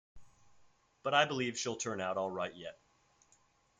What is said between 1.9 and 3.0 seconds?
out all right yet.